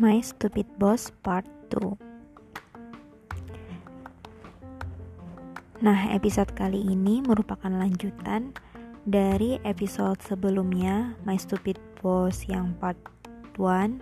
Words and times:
My 0.00 0.24
Stupid 0.24 0.64
Boss 0.80 1.12
Part 1.20 1.44
2 1.68 2.00
Nah, 5.84 6.08
episode 6.16 6.48
kali 6.56 6.80
ini 6.80 7.20
merupakan 7.20 7.68
lanjutan 7.68 8.56
dari 9.04 9.60
episode 9.68 10.16
sebelumnya 10.24 11.12
My 11.28 11.36
Stupid 11.36 11.76
Boss 12.00 12.48
yang 12.48 12.72
part 12.80 12.96
1. 13.60 14.00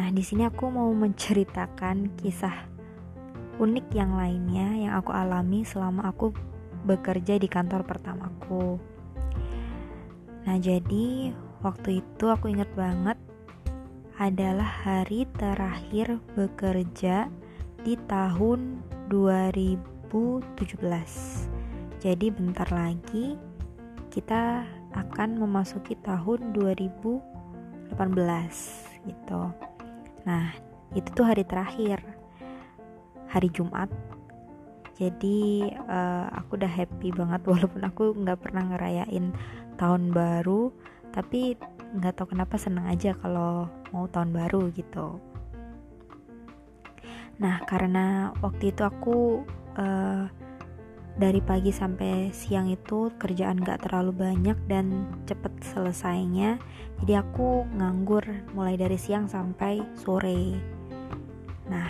Nah, 0.00 0.08
di 0.16 0.24
sini 0.24 0.48
aku 0.48 0.72
mau 0.72 0.88
menceritakan 0.96 2.16
kisah 2.16 2.56
unik 3.60 3.92
yang 3.92 4.16
lainnya 4.16 4.80
yang 4.80 4.96
aku 4.96 5.12
alami 5.12 5.60
selama 5.68 6.08
aku 6.08 6.32
bekerja 6.88 7.36
di 7.36 7.52
kantor 7.52 7.84
pertamaku. 7.84 8.80
Nah, 10.48 10.56
jadi 10.56 11.36
waktu 11.60 12.00
itu 12.00 12.32
aku 12.32 12.48
inget 12.48 12.72
banget 12.72 13.25
adalah 14.16 14.80
hari 14.80 15.28
terakhir 15.36 16.16
bekerja 16.32 17.28
di 17.84 18.00
tahun 18.08 18.80
2017. 19.12 20.56
Jadi 22.00 22.26
bentar 22.32 22.68
lagi 22.72 23.36
kita 24.08 24.64
akan 24.96 25.36
memasuki 25.36 25.92
tahun 26.00 26.56
2018 26.56 27.92
gitu. 29.04 29.42
Nah, 30.24 30.48
itu 30.96 31.08
tuh 31.12 31.28
hari 31.28 31.44
terakhir. 31.44 32.00
Hari 33.28 33.52
Jumat. 33.52 33.92
Jadi 34.96 35.68
uh, 35.76 36.24
aku 36.32 36.56
udah 36.56 36.72
happy 36.72 37.12
banget 37.12 37.44
walaupun 37.52 37.84
aku 37.84 38.16
nggak 38.16 38.40
pernah 38.40 38.64
ngerayain 38.64 39.28
tahun 39.76 40.08
baru, 40.08 40.72
tapi 41.12 41.60
nggak 41.96 42.16
tahu 42.18 42.32
kenapa 42.34 42.56
seneng 42.58 42.88
aja 42.88 43.14
kalau 43.20 43.68
mau 43.96 44.04
tahun 44.12 44.36
baru 44.36 44.68
gitu. 44.76 45.16
Nah 47.40 47.64
karena 47.64 48.36
waktu 48.44 48.76
itu 48.76 48.84
aku 48.84 49.40
uh, 49.80 50.28
dari 51.16 51.40
pagi 51.40 51.72
sampai 51.72 52.28
siang 52.28 52.68
itu 52.68 53.08
kerjaan 53.16 53.56
gak 53.64 53.88
terlalu 53.88 54.12
banyak 54.12 54.56
dan 54.68 55.08
cepet 55.24 55.52
selesainya 55.64 56.60
jadi 57.00 57.24
aku 57.24 57.64
nganggur 57.76 58.24
mulai 58.52 58.76
dari 58.76 59.00
siang 59.00 59.28
sampai 59.28 59.80
sore. 59.96 60.56
Nah 61.68 61.88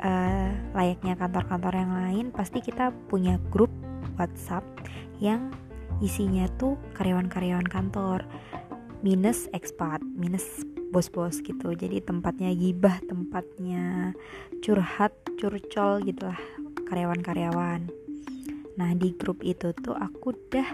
uh, 0.00 0.50
layaknya 0.72 1.16
kantor-kantor 1.16 1.74
yang 1.76 1.92
lain 1.92 2.26
pasti 2.32 2.60
kita 2.64 2.92
punya 3.08 3.40
grup 3.52 3.72
WhatsApp 4.16 4.64
yang 5.20 5.52
isinya 6.04 6.48
tuh 6.60 6.76
karyawan-karyawan 6.96 7.68
kantor. 7.68 8.24
Minus 9.00 9.46
expat 9.54 10.02
minus 10.02 10.44
bos-bos 10.88 11.40
gitu. 11.44 11.72
Jadi 11.76 12.00
tempatnya 12.02 12.52
gibah 12.52 12.98
tempatnya 13.04 14.12
curhat 14.64 15.12
curcol 15.36 16.02
gitulah 16.04 16.38
karyawan-karyawan. 16.88 17.88
Nah 18.78 18.90
di 18.94 19.12
grup 19.14 19.44
itu 19.44 19.74
tuh 19.76 19.94
aku 19.94 20.32
udah 20.32 20.68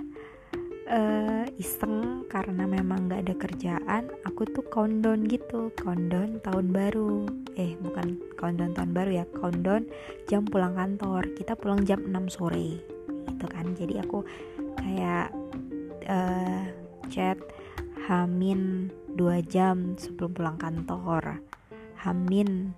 uh, 0.88 1.44
iseng 1.56 2.28
karena 2.28 2.68
memang 2.68 3.08
nggak 3.08 3.20
ada 3.26 3.34
kerjaan 3.36 4.02
aku 4.28 4.44
tuh 4.48 4.64
countdown 4.68 5.24
gitu 5.26 5.72
countdown 5.80 6.38
tahun 6.44 6.70
baru. 6.70 7.26
Eh 7.58 7.74
bukan 7.80 8.20
countdown 8.38 8.76
tahun 8.76 8.90
baru 8.92 9.10
ya 9.22 9.24
countdown 9.34 9.88
jam 10.30 10.44
pulang 10.46 10.76
kantor. 10.76 11.26
Kita 11.34 11.58
pulang 11.58 11.82
jam 11.82 12.00
6 12.04 12.36
sore 12.36 12.78
gitu 13.24 13.46
kan. 13.48 13.72
Jadi 13.74 13.98
aku 14.00 14.22
kayak 14.78 15.32
uh, 16.08 16.62
chat 17.08 17.40
Hamin 18.04 18.92
dua 19.14 19.40
jam 19.40 19.94
sebelum 19.96 20.34
pulang 20.34 20.58
kantor. 20.58 21.40
Hamin 22.02 22.74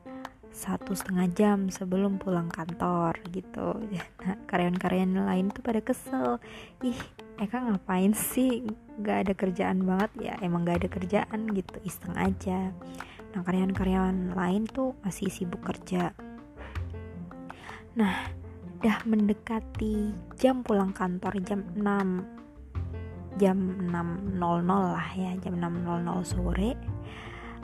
satu 0.53 0.97
setengah 0.97 1.29
jam 1.37 1.59
sebelum 1.69 2.17
pulang 2.17 2.49
kantor 2.49 3.17
gitu. 3.29 3.77
Nah, 4.25 4.37
karyawan-karyawan 4.49 5.27
lain 5.27 5.53
tuh 5.53 5.61
pada 5.61 5.81
kesel. 5.85 6.41
Ih 6.81 6.97
Eka 7.37 7.61
ngapain 7.61 8.17
sih? 8.17 8.65
Gak 9.05 9.29
ada 9.29 9.33
kerjaan 9.37 9.85
banget. 9.85 10.11
Ya 10.17 10.35
emang 10.41 10.65
gak 10.65 10.85
ada 10.85 10.89
kerjaan 10.89 11.53
gitu. 11.53 11.77
Iseng 11.85 12.17
aja 12.17 12.73
nah 13.37 13.45
karyawan-karyawan 13.45 14.33
lain 14.33 14.65
tuh 14.65 14.97
masih 15.05 15.29
sibuk 15.29 15.61
kerja. 15.61 16.17
Nah 17.93 18.33
udah 18.81 19.05
mendekati 19.05 20.17
jam 20.41 20.65
pulang 20.65 20.97
kantor 20.97 21.37
jam 21.45 21.61
6 21.77 21.85
jam 23.37 23.57
6.00 23.89 24.41
lah 24.67 25.09
ya 25.13 25.33
jam 25.41 25.61
6.00 25.61 26.25
sore. 26.25 26.73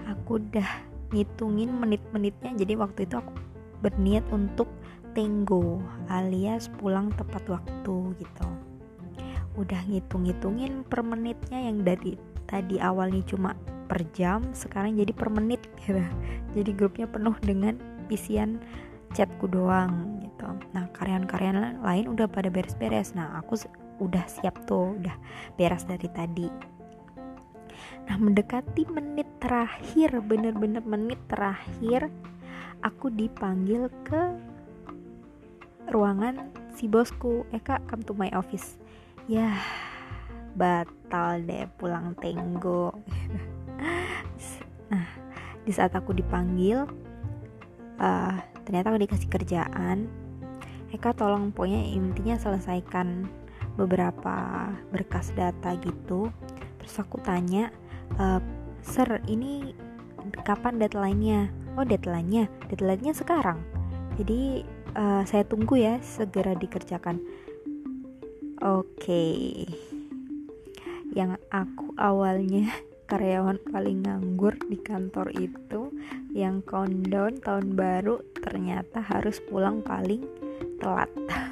Aku 0.09 0.43
udah 0.43 0.69
ngitungin 1.13 1.71
menit-menitnya 1.73 2.57
jadi 2.57 2.75
waktu 2.81 3.05
itu 3.05 3.21
aku 3.21 3.33
berniat 3.85 4.25
untuk 4.33 4.71
tenggo 5.13 5.85
alias 6.09 6.73
pulang 6.81 7.13
tepat 7.15 7.45
waktu 7.49 7.95
gitu. 8.17 8.49
Udah 9.61 9.85
ngitung-ngitungin 9.85 10.89
per 10.89 11.05
menitnya 11.05 11.61
yang 11.69 11.85
dari 11.85 12.17
tadi 12.49 12.81
awalnya 12.81 13.21
cuma 13.29 13.53
per 13.93 14.09
jam 14.17 14.41
sekarang 14.57 14.97
jadi 14.97 15.13
per 15.13 15.29
menit 15.29 15.61
gitu. 15.85 16.01
Jadi 16.57 16.71
grupnya 16.77 17.09
penuh 17.09 17.33
dengan 17.41 17.77
isian 18.13 18.61
chatku 19.13 19.49
doang 19.49 20.21
gitu. 20.25 20.49
Nah 20.73 20.89
karyawan-karyawan 20.97 21.81
lain 21.85 22.07
udah 22.09 22.29
pada 22.29 22.49
beres-beres. 22.49 23.13
Nah 23.13 23.41
aku 23.41 23.61
udah 24.03 24.27
siap 24.27 24.67
tuh 24.67 24.99
udah 24.99 25.17
beres 25.55 25.87
dari 25.87 26.09
tadi. 26.11 26.49
Nah 28.11 28.17
mendekati 28.19 28.83
menit 28.91 29.29
terakhir 29.39 30.19
bener-bener 30.27 30.83
menit 30.83 31.19
terakhir 31.31 32.11
aku 32.83 33.09
dipanggil 33.15 33.87
ke 34.03 34.35
ruangan 35.91 36.51
si 36.75 36.91
bosku. 36.91 37.47
Eh 37.55 37.63
kak 37.63 37.87
come 37.87 38.03
to 38.03 38.15
my 38.15 38.31
office. 38.35 38.77
Ya 39.31 39.55
batal 40.59 41.47
deh 41.47 41.71
pulang 41.79 42.19
tenggo. 42.19 42.93
Nah 44.93 45.09
di 45.65 45.73
saat 45.73 45.97
aku 45.97 46.13
dipanggil 46.13 46.85
uh, 47.97 48.37
ternyata 48.69 48.93
aku 48.93 49.01
dikasih 49.09 49.31
kerjaan. 49.33 50.05
Eka 50.93 51.17
tolong 51.17 51.49
pokoknya 51.57 51.81
intinya 51.97 52.37
selesaikan 52.37 53.25
beberapa 53.77 54.69
berkas 54.93 55.33
data 55.33 55.75
gitu. 55.81 56.29
Terus 56.81 56.95
aku 56.99 57.23
tanya 57.23 57.73
e, 58.17 58.43
sir 58.83 59.23
ini 59.31 59.73
kapan 60.45 60.79
deadline-nya? 60.79 61.49
Oh 61.77 61.85
deadline-nya? 61.87 62.49
Deadline-nya 62.69 63.13
sekarang. 63.17 63.59
Jadi 64.21 64.61
uh, 64.97 65.23
saya 65.25 65.45
tunggu 65.49 65.81
ya 65.81 65.99
segera 66.05 66.53
dikerjakan. 66.57 67.21
Oke. 68.63 68.87
Okay. 69.01 69.67
yang 71.13 71.37
aku 71.53 71.93
awalnya 72.01 72.73
karyawan 73.13 73.61
paling 73.69 74.01
nganggur 74.01 74.57
di 74.65 74.81
kantor 74.81 75.29
itu 75.37 75.93
yang 76.33 76.65
countdown 76.65 77.37
tahun 77.45 77.77
baru 77.77 78.25
ternyata 78.41 79.05
harus 79.05 79.37
pulang 79.45 79.85
paling 79.85 80.25
telat 80.81 81.13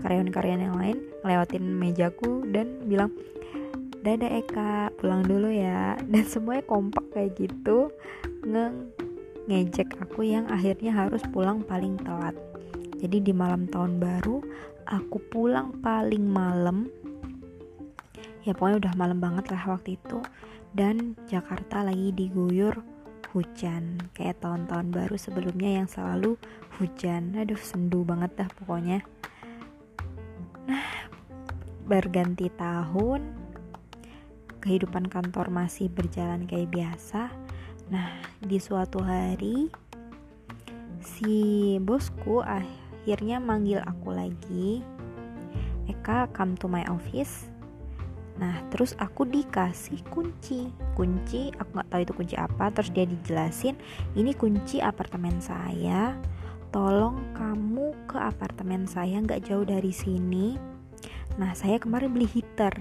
karyawan-karyawan 0.00 0.66
yang 0.66 0.76
lain 0.80 0.98
ngelewatin 1.20 1.64
mejaku 1.76 2.48
dan 2.48 2.80
bilang 2.88 3.12
dadah 4.00 4.32
Eka 4.40 4.92
pulang 4.96 5.22
dulu 5.24 5.52
ya. 5.52 5.96
Dan 6.10 6.24
semuanya 6.24 6.64
kompak 6.64 7.04
kayak 7.12 7.36
gitu 7.36 7.92
nge 8.44 8.64
ngejek 9.48 9.98
aku 10.00 10.24
yang 10.24 10.46
akhirnya 10.48 10.94
harus 10.94 11.20
pulang 11.28 11.60
paling 11.64 12.00
telat. 12.00 12.36
Jadi 13.00 13.24
di 13.24 13.32
malam 13.32 13.64
tahun 13.68 14.00
baru 14.00 14.40
aku 14.88 15.18
pulang 15.32 15.80
paling 15.80 16.24
malam. 16.24 16.88
Ya 18.44 18.56
pokoknya 18.56 18.88
udah 18.88 18.92
malam 18.96 19.18
banget 19.20 19.52
lah 19.52 19.76
waktu 19.76 19.96
itu. 20.00 20.20
Dan 20.70 21.18
Jakarta 21.26 21.82
lagi 21.82 22.14
diguyur 22.14 22.78
hujan 23.34 23.98
kayak 24.14 24.42
tahun-tahun 24.42 24.90
baru 24.90 25.16
sebelumnya 25.18 25.82
yang 25.82 25.88
selalu 25.90 26.38
hujan. 26.78 27.34
Aduh 27.36 27.58
sendu 27.58 28.06
banget 28.06 28.32
dah 28.38 28.48
pokoknya 28.62 29.02
berganti 31.90 32.46
tahun 32.54 33.34
kehidupan 34.62 35.10
kantor 35.10 35.50
masih 35.50 35.90
berjalan 35.90 36.46
kayak 36.46 36.70
biasa 36.70 37.34
nah 37.90 38.14
di 38.38 38.62
suatu 38.62 39.02
hari 39.02 39.66
si 41.02 41.74
bosku 41.82 42.46
akhirnya 42.46 43.42
manggil 43.42 43.82
aku 43.82 44.14
lagi 44.14 44.86
Eka 45.90 46.30
come 46.30 46.54
to 46.54 46.70
my 46.70 46.86
office 46.86 47.50
Nah, 48.40 48.56
terus 48.72 48.96
aku 48.96 49.28
dikasih 49.28 50.00
kunci. 50.08 50.72
Kunci, 50.96 51.52
aku 51.60 51.76
nggak 51.76 51.88
tahu 51.92 52.00
itu 52.00 52.14
kunci 52.16 52.36
apa. 52.40 52.72
Terus 52.72 52.88
dia 52.96 53.04
dijelasin, 53.04 53.76
ini 54.16 54.32
kunci 54.32 54.80
apartemen 54.80 55.44
saya. 55.44 56.16
Tolong 56.72 57.20
kamu 57.36 57.92
ke 58.08 58.16
apartemen 58.16 58.88
saya 58.88 59.20
nggak 59.20 59.44
jauh 59.44 59.68
dari 59.68 59.92
sini 59.92 60.56
nah 61.36 61.52
saya 61.54 61.78
kemarin 61.78 62.10
beli 62.10 62.26
heater. 62.26 62.72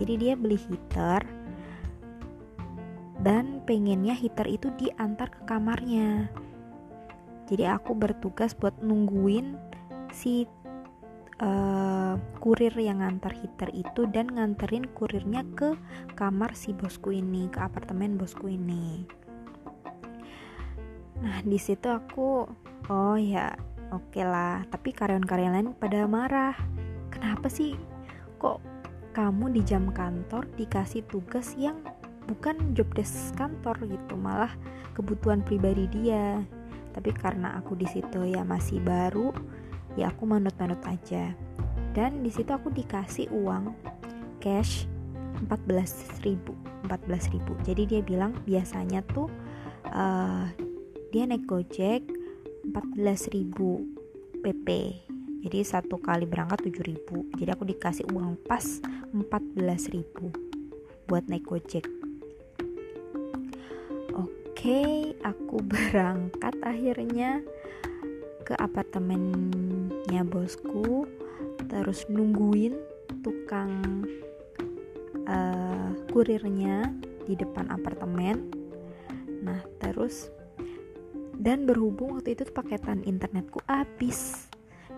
Jadi 0.00 0.12
dia 0.16 0.32
beli 0.38 0.56
heater 0.56 1.20
dan 3.20 3.60
pengennya 3.68 4.16
heater 4.16 4.48
itu 4.48 4.72
diantar 4.80 5.28
ke 5.28 5.40
kamarnya. 5.44 6.32
Jadi 7.50 7.68
aku 7.68 7.92
bertugas 7.92 8.56
buat 8.56 8.78
nungguin 8.80 9.58
si 10.14 10.48
uh, 11.42 12.14
kurir 12.40 12.72
yang 12.80 13.04
ngantar 13.04 13.36
heater 13.36 13.68
itu 13.76 14.08
dan 14.08 14.32
nganterin 14.32 14.88
kurirnya 14.96 15.44
ke 15.52 15.76
kamar 16.16 16.56
si 16.56 16.72
bosku 16.72 17.12
ini 17.12 17.52
ke 17.52 17.60
apartemen 17.60 18.16
bosku 18.16 18.48
ini. 18.48 19.04
Nah 21.20 21.44
di 21.44 21.60
situ 21.60 21.92
aku 21.92 22.48
oh 22.88 23.18
ya 23.20 23.52
oke 23.92 24.08
okay 24.14 24.24
lah. 24.24 24.64
Tapi 24.72 24.96
karyawan-karyawan 24.96 25.54
lain 25.60 25.70
pada 25.76 26.08
marah 26.08 26.56
kenapa 27.20 27.52
sih 27.52 27.76
kok 28.40 28.64
kamu 29.12 29.52
di 29.52 29.62
jam 29.68 29.92
kantor 29.92 30.48
dikasih 30.56 31.04
tugas 31.12 31.52
yang 31.60 31.76
bukan 32.24 32.72
job 32.72 32.88
desk 32.96 33.36
kantor 33.36 33.76
gitu 33.84 34.16
malah 34.16 34.50
kebutuhan 34.96 35.44
pribadi 35.44 35.84
dia? 35.92 36.40
Tapi 36.96 37.12
karena 37.12 37.60
aku 37.60 37.76
di 37.76 37.84
situ 37.84 38.24
ya 38.24 38.40
masih 38.42 38.80
baru 38.80 39.30
ya 40.00 40.08
aku 40.08 40.24
manut-manut 40.24 40.80
aja. 40.88 41.36
Dan 41.92 42.24
di 42.24 42.32
situ 42.32 42.48
aku 42.48 42.72
dikasih 42.72 43.28
uang 43.28 43.76
cash 44.40 44.88
14.000 45.44 46.40
14.000 46.88 47.66
jadi 47.66 47.82
dia 47.86 48.00
bilang 48.04 48.36
biasanya 48.44 49.00
tuh 49.08 49.28
uh, 49.92 50.48
dia 51.10 51.24
naik 51.24 51.48
gojek 51.48 52.04
14.000 52.68 53.52
pp 54.44 54.68
jadi 55.40 55.64
satu 55.64 55.96
kali 55.96 56.28
berangkat 56.28 56.68
7.000 56.68 57.40
jadi 57.40 57.56
aku 57.56 57.64
dikasih 57.64 58.06
uang 58.12 58.36
pas 58.44 58.64
14.000 59.10 60.50
buat 61.10 61.26
naik 61.26 61.50
gojek. 61.50 61.90
Oke, 64.14 65.10
aku 65.26 65.58
berangkat 65.74 66.54
akhirnya 66.62 67.42
ke 68.46 68.54
apartemennya 68.54 70.22
bosku, 70.22 71.10
terus 71.66 72.06
nungguin 72.06 72.78
tukang 73.26 74.06
uh, 75.26 75.90
kurirnya 76.14 76.94
di 77.26 77.34
depan 77.34 77.74
apartemen. 77.74 78.54
Nah, 79.42 79.58
terus 79.82 80.30
dan 81.40 81.66
berhubung 81.66 82.20
waktu 82.20 82.38
itu 82.38 82.46
paketan 82.52 83.02
internetku 83.02 83.64
habis 83.64 84.49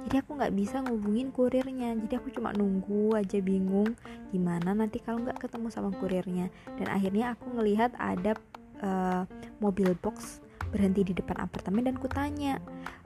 jadi 0.06 0.16
aku 0.18 0.34
nggak 0.34 0.54
bisa 0.54 0.82
ngubungin 0.82 1.30
kurirnya. 1.30 1.94
Jadi 1.94 2.14
aku 2.18 2.28
cuma 2.34 2.50
nunggu 2.50 3.14
aja 3.14 3.38
bingung 3.38 3.94
gimana 4.34 4.74
nanti 4.74 4.98
kalau 4.98 5.22
nggak 5.22 5.38
ketemu 5.38 5.66
sama 5.70 5.90
kurirnya. 5.94 6.50
Dan 6.76 6.90
akhirnya 6.90 7.38
aku 7.38 7.46
ngelihat 7.54 7.94
ada 7.96 8.34
uh, 8.82 9.22
mobil 9.62 9.94
box 10.02 10.42
berhenti 10.72 11.04
di 11.04 11.12
depan 11.12 11.36
apartemen 11.36 11.84
dan 11.84 11.96
kutanya 12.00 12.56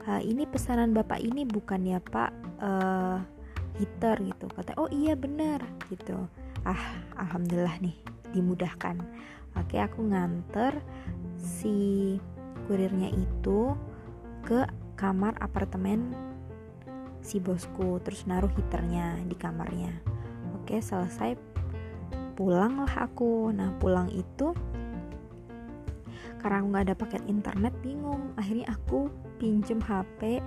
uh, 0.07 0.23
ini 0.23 0.47
pesanan 0.47 0.95
bapak 0.95 1.19
ini 1.19 1.43
bukan 1.43 1.83
ya 1.83 1.99
pak 2.01 2.31
uh, 2.63 3.21
heater 3.77 4.17
gitu. 4.25 4.49
Kata 4.49 4.73
oh 4.81 4.89
iya 4.89 5.13
benar 5.13 5.61
gitu. 5.93 6.17
Ah 6.65 7.05
alhamdulillah 7.13 7.77
nih 7.77 7.95
dimudahkan. 8.33 8.97
Oke 9.53 9.77
aku 9.77 10.01
nganter 10.01 10.81
si 11.37 12.17
kurirnya 12.65 13.13
itu 13.13 13.77
ke 14.43 14.65
kamar 14.97 15.37
apartemen 15.39 16.11
si 17.27 17.43
bosku 17.43 17.99
terus 17.99 18.23
naruh 18.23 18.47
heaternya 18.55 19.19
di 19.27 19.35
kamarnya. 19.35 19.91
Oke 20.55 20.79
selesai. 20.79 21.35
Pulanglah 22.39 23.11
aku. 23.11 23.51
Nah 23.51 23.75
pulang 23.75 24.07
itu 24.15 24.55
karena 26.39 26.63
aku 26.63 26.67
nggak 26.71 26.85
ada 26.87 26.95
paket 26.95 27.23
internet 27.27 27.75
bingung. 27.83 28.31
Akhirnya 28.39 28.71
aku 28.71 29.11
pinjem 29.43 29.83
HP 29.83 30.39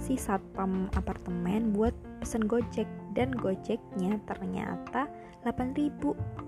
si 0.00 0.16
satpam 0.16 0.88
apartemen 0.96 1.76
buat 1.76 1.92
pesen 2.24 2.48
gojek. 2.48 2.88
Dan 3.12 3.36
gojeknya 3.36 4.16
ternyata 4.24 5.04
8000 5.44 6.40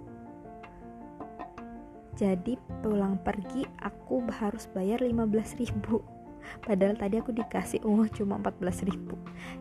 jadi 2.14 2.54
pulang 2.78 3.18
pergi 3.20 3.66
aku 3.82 4.22
harus 4.38 4.70
bayar 4.70 5.02
15000 5.02 6.23
padahal 6.64 6.96
tadi 6.96 7.20
aku 7.20 7.30
dikasih 7.32 7.84
uang 7.84 8.10
cuma 8.14 8.40
14.000 8.40 8.96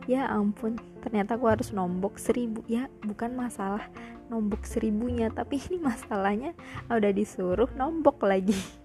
ya 0.10 0.28
ampun 0.30 0.80
ternyata 1.04 1.36
aku 1.36 1.48
harus 1.52 1.72
nombok 1.76 2.20
1000 2.20 2.64
ya 2.68 2.88
bukan 3.04 3.36
masalah 3.36 3.88
nombok 4.34 4.64
seribunya 4.66 5.30
tapi 5.30 5.60
ini 5.70 5.78
masalahnya 5.78 6.58
udah 6.90 7.12
disuruh 7.14 7.70
nombok 7.78 8.24
lagi. 8.26 8.56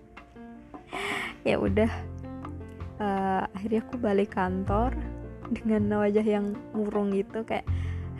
Ya 1.46 1.56
udah 1.56 1.88
uh, 3.00 3.46
akhirnya 3.56 3.80
aku 3.80 3.96
balik 3.96 4.36
kantor 4.36 4.92
dengan 5.48 6.02
wajah 6.02 6.26
yang 6.26 6.52
murung 6.76 7.14
gitu 7.14 7.40
kayak 7.46 7.64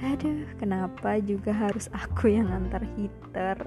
aduh 0.00 0.46
kenapa 0.56 1.18
juga 1.18 1.50
harus 1.50 1.90
aku 1.90 2.30
yang 2.30 2.48
antar 2.48 2.86
heater 2.94 3.58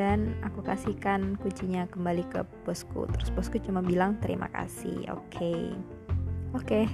dan 0.00 0.32
aku 0.40 0.64
kasihkan 0.64 1.36
kuncinya 1.36 1.84
kembali 1.92 2.24
ke 2.32 2.40
bosku. 2.64 3.04
Terus 3.04 3.28
bosku 3.36 3.60
cuma 3.60 3.84
bilang 3.84 4.16
terima 4.24 4.48
kasih. 4.48 5.04
Oke. 5.12 5.28
Okay. 5.36 5.60
oke 6.56 6.64
okay, 6.64 6.84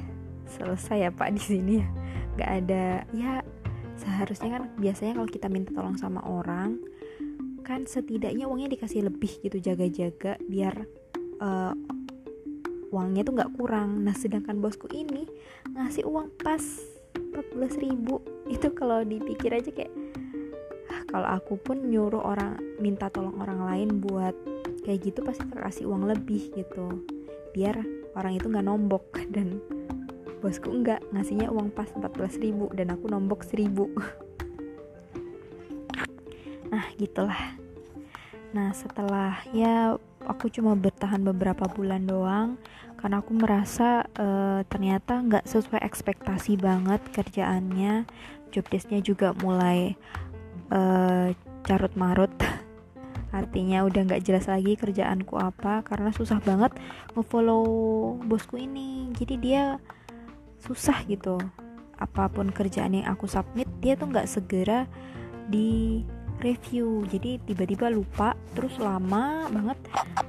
selesai 0.51 1.07
ya 1.07 1.11
pak 1.15 1.31
di 1.39 1.39
sini 1.39 1.73
ya. 1.79 1.89
Nggak 2.35 2.51
ada 2.51 2.85
ya 3.15 3.33
seharusnya 3.95 4.59
kan 4.59 4.63
biasanya 4.75 5.23
kalau 5.23 5.31
kita 5.31 5.47
minta 5.47 5.71
tolong 5.71 5.95
sama 5.95 6.19
orang 6.27 6.83
kan 7.63 7.87
setidaknya 7.87 8.51
uangnya 8.51 8.75
dikasih 8.75 9.07
lebih 9.07 9.39
gitu 9.39 9.63
jaga-jaga 9.63 10.37
biar 10.45 10.75
uh, 11.39 11.73
uangnya 12.91 13.23
tuh 13.23 13.39
nggak 13.39 13.55
kurang. 13.55 14.03
Nah 14.03 14.19
sedangkan 14.19 14.59
bosku 14.59 14.91
ini 14.91 15.31
ngasih 15.79 16.03
uang 16.11 16.35
pas 16.43 16.63
14 17.15 17.87
ribu. 17.87 18.19
Itu 18.51 18.75
kalau 18.75 19.07
dipikir 19.07 19.55
aja 19.55 19.71
kayak 19.71 19.95
kalau 21.07 21.27
aku 21.27 21.57
pun 21.57 21.87
nyuruh 21.87 22.23
orang 22.23 22.59
minta 22.83 23.09
tolong 23.09 23.39
orang 23.39 23.63
lain 23.63 23.89
buat 24.03 24.35
kayak 24.83 25.11
gitu 25.11 25.23
pasti 25.23 25.47
terkasih 25.47 25.87
uang 25.91 26.11
lebih 26.11 26.51
gitu. 26.55 27.07
Biar 27.55 27.79
orang 28.19 28.39
itu 28.39 28.47
nggak 28.51 28.67
nombok 28.67 29.07
dan 29.35 29.59
bosku 30.43 30.71
enggak 30.71 31.01
ngasihnya 31.11 31.49
uang 31.49 31.73
pas 31.73 31.89
14 31.91 32.45
ribu 32.45 32.69
dan 32.77 32.93
aku 32.93 33.09
nombok 33.09 33.43
1000 33.43 33.67
nah 36.73 36.85
gitulah. 37.01 37.57
Nah 38.53 38.71
setelah 38.77 39.41
ya 39.51 39.97
aku 40.27 40.51
cuma 40.53 40.77
bertahan 40.77 41.23
beberapa 41.23 41.71
bulan 41.71 42.05
doang 42.05 42.59
karena 42.97 43.21
aku 43.21 43.33
merasa 43.37 44.09
uh, 44.17 44.65
ternyata 44.67 45.21
nggak 45.21 45.45
sesuai 45.47 45.81
ekspektasi 45.85 46.59
banget 46.59 47.01
kerjaannya. 47.13 48.09
Job 48.55 48.67
desknya 48.73 49.03
juga 49.03 49.37
mulai 49.37 49.99
uh, 50.71 51.31
carut 51.67 51.93
marut 51.99 52.33
artinya 53.39 53.85
udah 53.85 54.07
nggak 54.07 54.25
jelas 54.25 54.47
lagi 54.49 54.79
kerjaanku 54.79 55.37
apa 55.37 55.85
karena 55.85 56.09
susah 56.15 56.41
banget 56.41 56.73
ngefollow 57.13 57.67
bosku 58.25 58.57
ini. 58.57 59.13
Jadi 59.13 59.35
dia 59.37 59.77
susah 60.63 61.05
gitu. 61.05 61.37
Apa 61.97 62.29
pun 62.29 62.53
kerjaan 62.53 62.97
yang 62.97 63.09
aku 63.09 63.29
submit 63.29 63.69
dia 63.81 63.97
tuh 63.97 64.09
nggak 64.09 64.29
segera 64.29 64.89
di 65.49 66.05
review 66.37 67.09
jadi 67.09 67.41
tiba-tiba 67.49 67.89
lupa 67.89 68.37
terus 68.57 68.77
lama 68.81 69.49
banget. 69.53 69.79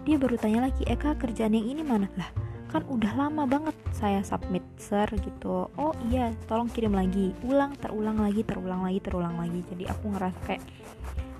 Dia 0.03 0.15
baru 0.20 0.36
tanya 0.36 0.67
lagi 0.67 0.84
Eka 0.88 1.15
kerjaan 1.15 1.56
yang 1.56 1.67
ini 1.67 1.84
mana? 1.84 2.08
Lah 2.15 2.47
kan 2.77 2.86
udah 2.93 3.13
lama 3.17 3.50
banget 3.50 3.74
saya 3.89 4.22
submit 4.22 4.62
sir 4.77 5.10
gitu. 5.10 5.65
Oh 5.81 5.98
iya 6.13 6.29
tolong 6.46 6.69
kirim 6.69 6.93
lagi. 6.93 7.34
Ulang 7.41 7.74
terulang 7.81 8.22
lagi 8.22 8.46
terulang 8.46 8.86
lagi 8.86 9.01
terulang 9.01 9.34
lagi. 9.34 9.65
Jadi 9.74 9.89
aku 9.89 10.13
ngerasa 10.13 10.39
kayak 10.46 10.63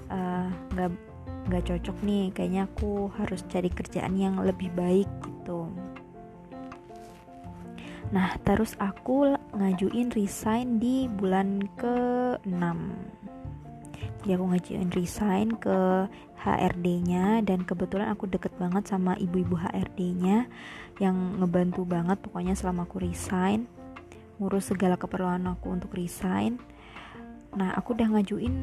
eh, 0.10 0.50
nggak 0.74 0.90
uh, 0.90 0.98
nggak 1.46 1.64
cocok 1.70 1.98
nih. 2.02 2.34
Kayaknya 2.34 2.66
aku 2.66 3.14
harus 3.22 3.46
cari 3.46 3.70
kerjaan 3.70 4.18
yang 4.18 4.42
lebih 4.42 4.74
baik 4.74 5.06
gitu. 5.22 5.70
Nah 8.10 8.34
terus 8.42 8.74
aku 8.82 9.38
ngajuin 9.54 10.10
resign 10.18 10.82
di 10.82 11.06
bulan 11.06 11.62
ke 11.78 11.98
6 12.50 12.50
jadi 14.24 14.38
aku 14.38 14.46
ngajuin 14.52 14.90
resign 14.92 15.48
ke 15.56 16.08
HRD-nya 16.38 17.42
dan 17.44 17.66
kebetulan 17.66 18.14
aku 18.14 18.30
deket 18.30 18.54
banget 18.56 18.88
sama 18.90 19.18
ibu-ibu 19.18 19.58
HRD-nya 19.58 20.48
yang 21.02 21.16
ngebantu 21.42 21.86
banget 21.86 22.18
pokoknya 22.22 22.54
selama 22.54 22.86
aku 22.86 23.02
resign 23.02 23.66
ngurus 24.38 24.70
segala 24.70 25.02
keperluan 25.02 25.50
aku 25.50 25.74
untuk 25.74 25.98
resign. 25.98 26.62
Nah 27.58 27.74
aku 27.74 27.98
udah 27.98 28.06
ngajuin 28.14 28.54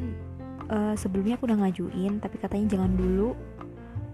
uh, 0.71 0.95
sebelumnya 0.95 1.35
aku 1.35 1.51
udah 1.51 1.59
ngajuin 1.67 2.23
tapi 2.23 2.39
katanya 2.39 2.79
jangan 2.79 2.95
dulu 2.95 3.35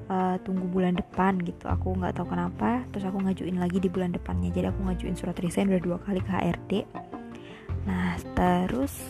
uh, 0.09 0.41
tunggu 0.41 0.65
bulan 0.73 0.97
depan 0.97 1.37
gitu. 1.45 1.69
Aku 1.69 1.93
nggak 2.00 2.17
tahu 2.17 2.33
kenapa 2.33 2.89
terus 2.89 3.05
aku 3.05 3.21
ngajuin 3.21 3.61
lagi 3.61 3.77
di 3.77 3.93
bulan 3.93 4.17
depannya. 4.17 4.49
Jadi 4.49 4.73
aku 4.73 4.81
ngajuin 4.89 5.17
surat 5.21 5.37
resign 5.37 5.69
udah 5.69 5.83
dua 5.85 5.97
kali 6.00 6.25
ke 6.25 6.33
HRD 6.33 6.73
nah 7.89 8.17
terus 8.37 9.00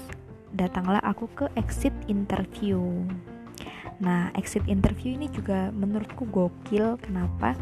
datanglah 0.54 1.00
aku 1.02 1.30
ke 1.32 1.46
exit 1.54 1.94
interview. 2.10 2.80
Nah, 4.00 4.32
exit 4.34 4.64
interview 4.66 5.14
ini 5.14 5.28
juga 5.28 5.68
menurutku 5.70 6.24
gokil. 6.26 6.96
Kenapa? 7.04 7.54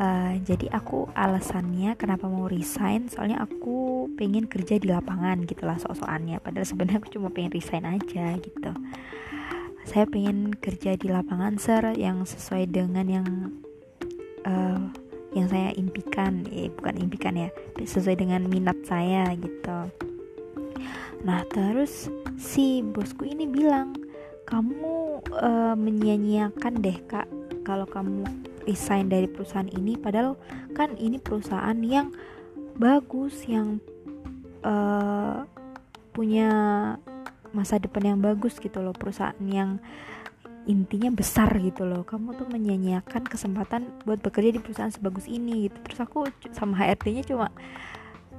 Uh, 0.00 0.40
jadi 0.42 0.72
aku 0.72 1.12
alasannya 1.12 1.94
kenapa 2.00 2.24
mau 2.24 2.48
resign 2.48 3.12
soalnya 3.12 3.44
aku 3.44 4.08
pengen 4.16 4.48
kerja 4.48 4.80
di 4.80 4.88
lapangan 4.88 5.44
gitulah 5.44 5.76
sok-sokannya. 5.78 6.40
Padahal 6.40 6.66
sebenarnya 6.66 6.98
aku 7.02 7.10
cuma 7.12 7.28
pengen 7.28 7.52
resign 7.52 7.84
aja 7.84 8.38
gitu. 8.40 8.72
Saya 9.82 10.06
pengen 10.08 10.54
kerja 10.56 10.94
di 10.94 11.10
lapangan 11.10 11.58
ser 11.58 11.92
yang 11.98 12.22
sesuai 12.22 12.70
dengan 12.70 13.06
yang 13.06 13.28
uh, 14.48 14.80
yang 15.36 15.46
saya 15.50 15.74
impikan. 15.76 16.46
Eh, 16.48 16.72
bukan 16.72 16.96
impikan 17.02 17.36
ya 17.36 17.50
sesuai 17.76 18.16
dengan 18.16 18.46
minat 18.48 18.78
saya 18.86 19.28
gitu 19.36 19.90
nah 21.22 21.46
terus 21.46 22.10
si 22.38 22.82
bosku 22.82 23.26
ini 23.26 23.46
bilang 23.46 23.94
kamu 24.46 25.22
uh, 25.38 25.74
menyia-nyiakan 25.78 26.82
deh 26.82 26.98
kak 27.06 27.30
kalau 27.62 27.86
kamu 27.86 28.26
resign 28.66 29.06
dari 29.06 29.30
perusahaan 29.30 29.70
ini 29.70 29.94
padahal 29.94 30.34
kan 30.74 30.94
ini 30.98 31.18
perusahaan 31.22 31.78
yang 31.78 32.10
bagus 32.74 33.46
yang 33.46 33.78
uh, 34.66 35.46
punya 36.10 36.50
masa 37.52 37.78
depan 37.78 38.16
yang 38.16 38.20
bagus 38.20 38.58
gitu 38.58 38.80
loh 38.82 38.96
perusahaan 38.96 39.38
yang 39.46 39.78
intinya 40.66 41.10
besar 41.10 41.50
gitu 41.58 41.82
loh. 41.82 42.06
Kamu 42.06 42.38
tuh 42.38 42.46
menyanyiakan 42.46 43.26
kesempatan 43.26 43.90
buat 44.06 44.22
bekerja 44.22 44.54
di 44.54 44.60
perusahaan 44.62 44.92
sebagus 44.94 45.26
ini 45.26 45.66
gitu. 45.66 45.78
Terus 45.90 45.98
aku 46.06 46.30
sama 46.54 46.78
HRD-nya 46.78 47.26
cuma 47.26 47.50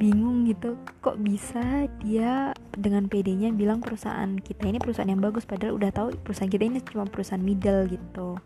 bingung 0.01 0.49
gitu 0.49 0.75
kok 0.99 1.21
bisa 1.21 1.85
dia 2.01 2.51
dengan 2.73 3.05
PD-nya 3.05 3.53
bilang 3.53 3.79
perusahaan 3.79 4.35
kita 4.41 4.65
ini 4.65 4.81
perusahaan 4.81 5.09
yang 5.09 5.21
bagus 5.21 5.45
padahal 5.45 5.77
udah 5.77 5.93
tahu 5.93 6.07
perusahaan 6.21 6.49
kita 6.49 6.65
ini 6.65 6.81
cuma 6.81 7.05
perusahaan 7.05 7.41
middle 7.41 7.85
gitu. 7.87 8.37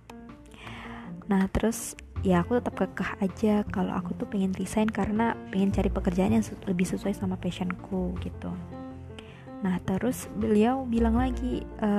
Nah 1.32 1.48
terus 1.52 1.96
ya 2.26 2.44
aku 2.44 2.60
tetap 2.60 2.76
kekeh 2.76 3.12
aja 3.24 3.56
kalau 3.72 3.94
aku 3.96 4.18
tuh 4.18 4.28
pengen 4.28 4.52
resign 4.58 4.90
karena 4.92 5.38
pengen 5.54 5.72
cari 5.72 5.88
pekerjaan 5.88 6.36
yang 6.36 6.46
lebih 6.68 6.88
sesuai 6.88 7.16
sama 7.16 7.40
passionku 7.40 8.16
gitu. 8.24 8.52
Nah 9.64 9.80
terus 9.88 10.28
beliau 10.36 10.84
bilang 10.84 11.16
lagi 11.18 11.64
e, 11.64 11.90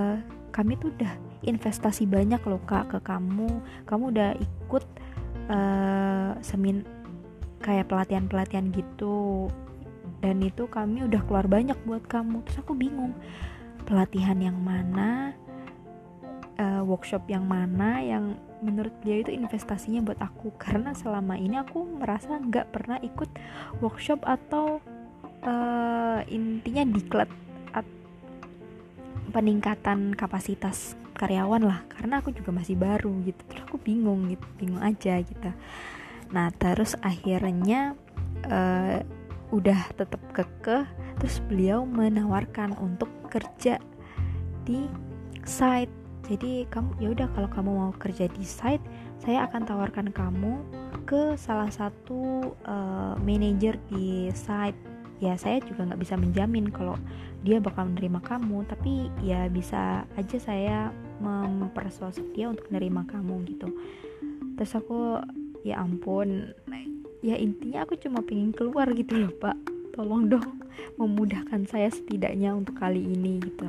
kami 0.52 0.74
tuh 0.80 0.90
udah 0.96 1.12
investasi 1.46 2.04
banyak 2.08 2.40
loh 2.44 2.60
kak 2.66 2.90
ke 2.90 2.98
kamu. 3.04 3.62
Kamu 3.86 4.04
udah 4.10 4.34
ikut 4.38 4.84
uh, 5.48 6.32
semin 6.42 6.82
kayak 7.62 7.90
pelatihan 7.90 8.26
pelatihan 8.26 8.70
gitu. 8.72 9.48
Dan 10.18 10.42
itu 10.42 10.66
kami 10.66 11.06
udah 11.06 11.20
keluar 11.26 11.46
banyak 11.46 11.78
buat 11.86 12.02
kamu. 12.10 12.42
Terus 12.46 12.58
aku 12.62 12.74
bingung 12.74 13.14
pelatihan 13.86 14.36
yang 14.40 14.58
mana 14.58 15.32
uh, 16.58 16.82
workshop 16.82 17.24
yang 17.30 17.46
mana 17.46 18.02
yang 18.02 18.24
menurut 18.58 18.90
dia 19.06 19.22
itu 19.22 19.30
investasinya 19.30 20.02
buat 20.02 20.18
aku. 20.18 20.54
Karena 20.58 20.90
selama 20.96 21.38
ini 21.38 21.60
aku 21.60 21.86
merasa 21.86 22.34
nggak 22.38 22.74
pernah 22.74 22.98
ikut 22.98 23.30
workshop 23.78 24.22
atau 24.26 24.82
uh, 25.46 26.20
intinya 26.26 26.82
diklat 26.88 27.30
peningkatan 29.28 30.16
kapasitas 30.16 30.96
karyawan 31.14 31.62
lah. 31.62 31.84
Karena 31.92 32.18
aku 32.18 32.32
juga 32.34 32.50
masih 32.50 32.74
baru 32.74 33.12
gitu. 33.22 33.38
Terus 33.46 33.62
aku 33.68 33.78
bingung 33.78 34.26
gitu 34.32 34.46
bingung 34.58 34.82
aja 34.82 35.20
gitu 35.20 35.52
nah 36.28 36.52
terus 36.52 36.92
akhirnya 37.00 37.97
uh, 38.49 39.00
udah 39.49 39.80
tetap 39.97 40.20
kekeh 40.37 40.85
terus 41.18 41.40
beliau 41.49 41.88
menawarkan 41.88 42.76
untuk 42.78 43.08
kerja 43.32 43.80
di 44.68 44.87
site. 45.49 45.90
Jadi 46.28 46.68
kamu 46.68 47.00
ya 47.00 47.08
udah 47.16 47.28
kalau 47.32 47.49
kamu 47.49 47.70
mau 47.73 47.92
kerja 47.97 48.28
di 48.28 48.44
site 48.44 48.85
saya 49.16 49.49
akan 49.49 49.64
tawarkan 49.64 50.12
kamu 50.12 50.61
ke 51.08 51.40
salah 51.40 51.73
satu 51.73 52.52
uh, 52.68 53.16
manajer 53.25 53.80
di 53.88 54.28
site. 54.37 54.76
Ya 55.18 55.35
saya 55.40 55.58
juga 55.64 55.88
nggak 55.88 56.00
bisa 56.04 56.14
menjamin 56.14 56.68
kalau 56.68 56.94
dia 57.42 57.58
bakal 57.58 57.88
menerima 57.90 58.20
kamu 58.23 58.68
tapi 58.68 59.08
ya 59.25 59.49
bisa 59.49 60.04
aja 60.14 60.38
saya 60.38 60.78
mempersuasif 61.18 62.23
dia 62.37 62.52
untuk 62.52 62.68
menerima 62.68 63.08
kamu 63.08 63.35
gitu. 63.49 63.73
Terus 64.61 64.73
aku 64.78 65.18
ya 65.72 65.84
ampun. 65.84 66.54
Ya 67.18 67.34
intinya 67.34 67.82
aku 67.82 67.98
cuma 67.98 68.22
pengen 68.22 68.54
keluar 68.54 68.88
gitu 68.94 69.18
loh 69.18 69.32
pak. 69.37 69.56
Tolong 69.92 70.30
dong 70.30 70.62
memudahkan 71.00 71.66
saya 71.66 71.90
setidaknya 71.90 72.54
untuk 72.54 72.78
kali 72.78 73.02
ini 73.02 73.42
gitu. 73.42 73.68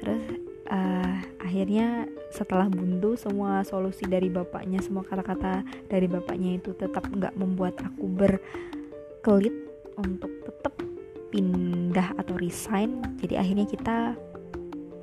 Terus 0.00 0.24
uh, 0.68 1.16
akhirnya 1.40 2.04
setelah 2.30 2.68
buntu 2.70 3.16
semua 3.18 3.64
solusi 3.66 4.06
dari 4.06 4.30
bapaknya 4.30 4.78
semua 4.84 5.02
kata-kata 5.02 5.66
dari 5.88 6.06
bapaknya 6.06 6.60
itu 6.60 6.76
tetap 6.76 7.08
nggak 7.10 7.34
membuat 7.34 7.74
aku 7.82 8.06
berkelit 8.06 9.56
untuk 9.98 10.30
tetap 10.46 10.74
pindah 11.32 12.14
atau 12.20 12.36
resign. 12.36 13.00
Jadi 13.18 13.34
akhirnya 13.40 13.66
kita 13.66 14.14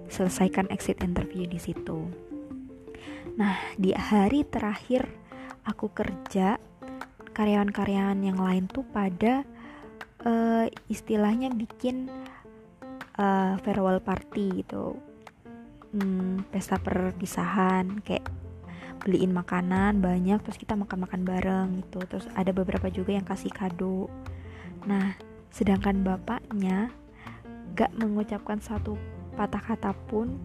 selesaikan 0.08 0.72
exit 0.72 1.04
interview 1.04 1.44
di 1.44 1.60
situ 1.60 2.27
nah 3.38 3.56
di 3.78 3.94
hari 3.94 4.42
terakhir 4.44 5.06
aku 5.62 5.94
kerja 5.94 6.58
karyawan-karyawan 7.38 8.18
yang 8.26 8.42
lain 8.42 8.66
tuh 8.66 8.82
pada 8.90 9.46
uh, 10.26 10.66
istilahnya 10.90 11.54
bikin 11.54 12.10
uh, 13.22 13.54
farewell 13.62 14.02
party 14.02 14.66
gitu. 14.66 14.98
Hmm, 15.94 16.44
pesta 16.50 16.82
perpisahan 16.82 18.02
kayak 18.02 18.26
beliin 18.98 19.32
makanan 19.32 20.02
banyak 20.02 20.42
terus 20.42 20.58
kita 20.58 20.74
makan-makan 20.74 21.22
bareng 21.22 21.68
gitu. 21.86 22.02
Terus 22.10 22.26
ada 22.34 22.50
beberapa 22.50 22.90
juga 22.90 23.14
yang 23.14 23.28
kasih 23.28 23.54
kado. 23.54 24.10
Nah 24.90 25.14
sedangkan 25.54 26.02
bapaknya 26.02 26.90
gak 27.78 27.94
mengucapkan 27.94 28.58
satu 28.58 28.98
patah 29.38 29.62
kata 29.62 29.94
pun 30.10 30.42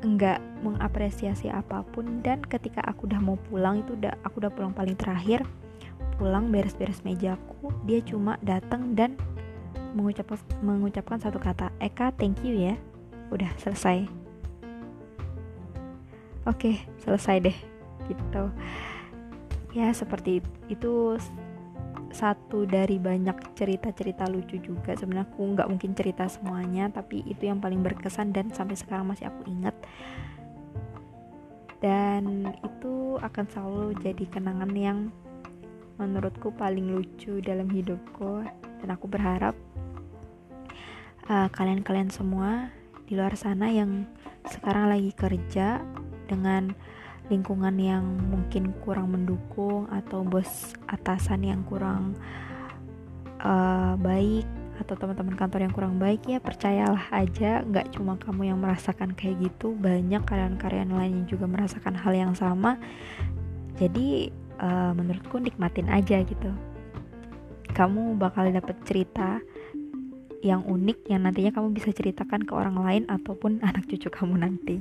enggak 0.00 0.40
mengapresiasi 0.64 1.52
apa 1.52 1.84
pun. 1.92 2.20
Dan 2.24 2.44
ketika 2.44 2.80
aku 2.84 3.08
udah 3.08 3.20
mau 3.20 3.36
pulang 3.48 3.84
itu 3.84 3.96
udah 3.96 4.16
aku 4.24 4.40
udah 4.44 4.52
pulang 4.52 4.72
paling 4.72 4.96
terakhir 4.96 5.44
pulang 6.20 6.52
beres-beres 6.52 7.00
mejaku 7.00 7.72
dia 7.88 8.04
cuma 8.04 8.36
datang 8.44 8.92
dan 8.92 9.16
mengucapkan 9.96 10.36
mengucapkan 10.60 11.16
satu 11.16 11.40
kata 11.40 11.72
Eka 11.80 12.12
thank 12.20 12.44
you 12.44 12.52
ya. 12.52 12.74
Udah 13.32 13.48
selesai. 13.56 14.04
Oke 16.44 16.84
selesai 17.00 17.36
deh 17.40 17.56
gitu. 18.08 18.52
Ya 19.72 19.88
seperti 19.96 20.44
itu 20.68 21.16
satu 22.10 22.66
dari 22.66 22.98
banyak 22.98 23.54
cerita-cerita 23.54 24.26
lucu 24.26 24.58
juga. 24.58 24.94
Sebenarnya 24.98 25.30
aku 25.30 25.42
nggak 25.54 25.68
mungkin 25.70 25.92
cerita 25.94 26.26
semuanya 26.26 26.90
tapi 26.90 27.22
itu 27.26 27.46
yang 27.46 27.62
paling 27.62 27.80
berkesan 27.80 28.34
dan 28.34 28.50
sampai 28.50 28.76
sekarang 28.76 29.08
masih 29.08 29.30
aku 29.30 29.46
ingat. 29.46 29.74
Dan 31.80 32.52
itu 32.60 33.16
akan 33.24 33.44
selalu 33.48 33.96
jadi 34.04 34.24
kenangan 34.28 34.72
yang 34.76 34.98
menurutku 35.96 36.52
paling 36.52 36.92
lucu 36.92 37.40
dalam 37.40 37.70
hidupku. 37.72 38.44
Dan 38.84 38.88
aku 38.92 39.08
berharap 39.08 39.56
uh, 41.28 41.48
kalian-kalian 41.48 42.12
semua 42.12 42.68
di 43.08 43.16
luar 43.16 43.34
sana 43.34 43.72
yang 43.72 44.04
sekarang 44.46 44.92
lagi 44.92 45.10
kerja 45.16 45.82
dengan 46.28 46.72
lingkungan 47.30 47.78
yang 47.78 48.04
mungkin 48.28 48.74
kurang 48.82 49.14
mendukung 49.14 49.86
atau 49.88 50.26
bos 50.26 50.74
atasan 50.90 51.46
yang 51.46 51.62
kurang 51.64 52.18
uh, 53.40 53.94
baik 53.96 54.44
atau 54.80 54.96
teman-teman 54.96 55.36
kantor 55.36 55.60
yang 55.62 55.74
kurang 55.76 55.94
baik 56.00 56.24
ya 56.26 56.40
percayalah 56.40 57.06
aja 57.12 57.62
nggak 57.62 57.94
cuma 57.94 58.16
kamu 58.18 58.50
yang 58.50 58.58
merasakan 58.58 59.14
kayak 59.14 59.38
gitu 59.46 59.76
banyak 59.76 60.24
karyawan-karyawan 60.24 60.90
lain 60.90 61.12
yang 61.22 61.28
juga 61.28 61.46
merasakan 61.46 61.94
hal 61.94 62.12
yang 62.16 62.32
sama 62.32 62.80
jadi 63.76 64.32
uh, 64.58 64.96
menurutku 64.96 65.36
nikmatin 65.36 65.86
aja 65.92 66.24
gitu 66.24 66.50
kamu 67.70 68.18
bakal 68.18 68.48
dapet 68.50 68.76
cerita 68.82 69.38
yang 70.40 70.64
unik 70.64 71.04
yang 71.12 71.28
nantinya 71.28 71.52
kamu 71.52 71.76
bisa 71.76 71.92
ceritakan 71.92 72.48
ke 72.48 72.52
orang 72.56 72.76
lain 72.80 73.02
ataupun 73.06 73.60
anak 73.68 73.86
cucu 73.88 74.08
kamu 74.08 74.40
nanti. 74.40 74.80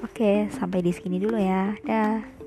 Oke, 0.00 0.48
sampai 0.56 0.80
di 0.80 0.92
sini 0.96 1.20
dulu 1.20 1.36
ya. 1.36 1.76
Dah. 1.84 2.39